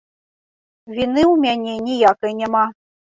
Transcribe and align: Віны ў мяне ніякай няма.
Віны 0.95 1.21
ў 1.23 1.35
мяне 1.43 1.75
ніякай 1.91 2.33
няма. 2.41 2.63